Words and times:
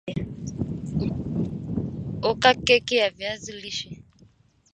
oka 2.29 2.51
keki 2.65 2.95
ya 3.01 3.07
viazi 3.17 3.51
lishe 3.61 3.89